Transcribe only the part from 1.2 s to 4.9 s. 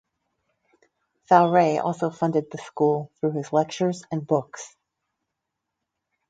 Faure also funded the school through his lectures and books.